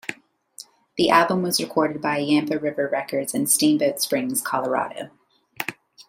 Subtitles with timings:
[0.97, 5.11] The album was recorded by Yampa River Records in Steamboat Springs, Colorado.